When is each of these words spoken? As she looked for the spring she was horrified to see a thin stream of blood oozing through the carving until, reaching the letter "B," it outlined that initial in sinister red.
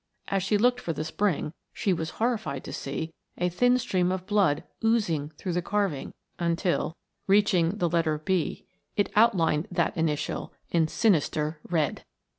As 0.29 0.41
she 0.41 0.57
looked 0.57 0.79
for 0.79 0.93
the 0.93 1.03
spring 1.03 1.53
she 1.71 1.93
was 1.93 2.09
horrified 2.17 2.63
to 2.63 2.73
see 2.73 3.13
a 3.37 3.49
thin 3.49 3.77
stream 3.77 4.11
of 4.11 4.25
blood 4.25 4.63
oozing 4.83 5.29
through 5.37 5.53
the 5.53 5.61
carving 5.61 6.11
until, 6.39 6.97
reaching 7.27 7.77
the 7.77 7.87
letter 7.87 8.17
"B," 8.17 8.65
it 8.97 9.11
outlined 9.15 9.67
that 9.69 9.95
initial 9.95 10.53
in 10.71 10.87
sinister 10.87 11.59
red. 11.69 12.03